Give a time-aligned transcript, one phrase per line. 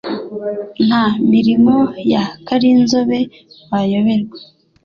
[0.87, 1.75] Nta mirimo
[2.11, 3.19] ya Karinzobe
[3.71, 4.37] wayoberwa